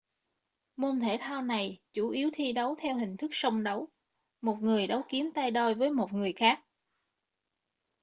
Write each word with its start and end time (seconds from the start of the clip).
môn 0.75 0.99
thể 0.99 1.17
thao 1.19 1.41
này 1.41 1.79
chủ 1.93 2.09
yếu 2.09 2.29
thi 2.33 2.53
đấu 2.53 2.75
theo 2.79 2.97
hình 2.97 3.17
thức 3.17 3.29
song 3.33 3.63
đấu 3.63 3.87
một 4.41 4.55
người 4.61 4.87
đấu 4.87 5.01
kiếm 5.09 5.29
tay 5.35 5.51
đôi 5.51 5.73
với 5.73 5.89
một 5.91 6.13
người 6.13 6.33
khác 6.33 6.59